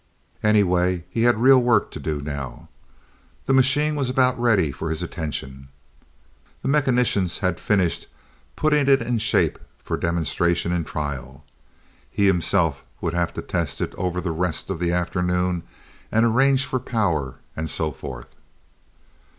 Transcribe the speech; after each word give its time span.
Anyway 0.41 1.03
he 1.11 1.21
had 1.29 1.37
real 1.39 1.61
work 1.61 1.91
to 1.91 1.99
do 1.99 2.21
now. 2.21 2.69
The 3.45 3.53
machine 3.53 3.95
was 3.95 4.09
about 4.09 4.39
ready 4.41 4.71
for 4.71 4.89
his 4.89 5.03
attention. 5.03 5.67
The 6.63 6.67
mechanicians 6.69 7.37
had 7.37 7.59
finished 7.59 8.07
putting 8.55 8.87
it 8.87 8.99
in 8.99 9.19
shape 9.19 9.59
for 9.83 9.97
demonstration 9.97 10.71
and 10.71 10.87
trial. 10.87 11.45
He 12.09 12.25
himself 12.25 12.83
would 12.99 13.13
have 13.13 13.31
to 13.35 13.43
test 13.43 13.79
it 13.79 13.93
over 13.93 14.19
the 14.21 14.31
rest 14.31 14.71
of 14.71 14.79
the 14.79 14.91
afternoon 14.91 15.61
and 16.11 16.25
arrange 16.25 16.65
for 16.65 16.79
power 16.79 17.35
and 17.55 17.69
so 17.69 17.91
forth. 17.91 18.35